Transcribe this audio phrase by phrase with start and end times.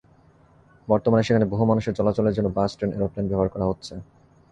[0.87, 3.93] বর্তমানে সেখানে বহু মানুষের চলাচলের জন্য বাস, ট্রেন, অ্যারোপ্লেন ব্যবহার করা হচ্ছে।